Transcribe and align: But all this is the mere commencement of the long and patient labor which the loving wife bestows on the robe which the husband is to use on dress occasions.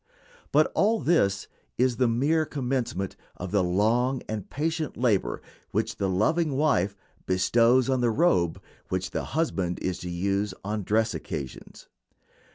But 0.51 0.71
all 0.73 0.99
this 0.99 1.47
is 1.77 1.97
the 1.97 2.07
mere 2.07 2.43
commencement 2.43 3.15
of 3.37 3.51
the 3.51 3.63
long 3.63 4.23
and 4.27 4.49
patient 4.49 4.97
labor 4.97 5.43
which 5.69 5.97
the 5.97 6.09
loving 6.09 6.57
wife 6.57 6.97
bestows 7.27 7.87
on 7.87 8.01
the 8.01 8.09
robe 8.09 8.59
which 8.89 9.11
the 9.11 9.23
husband 9.37 9.77
is 9.79 9.99
to 9.99 10.09
use 10.09 10.55
on 10.63 10.81
dress 10.81 11.13
occasions. 11.13 11.87